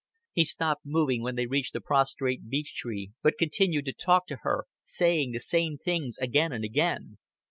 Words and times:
He 0.33 0.45
stopped 0.45 0.81
moving 0.87 1.21
when 1.21 1.35
they 1.35 1.45
reached 1.45 1.73
the 1.73 1.79
prostrate 1.79 2.49
beech 2.49 2.73
tree, 2.75 3.11
but 3.21 3.37
continued 3.37 3.85
to 3.85 3.93
talk 3.93 4.25
to 4.29 4.37
her, 4.41 4.65
saying 4.81 5.29
the 5.31 5.39
same 5.39 5.77
things 5.77 6.17
again 6.17 6.51
and 6.51 6.63
again. 6.65 7.19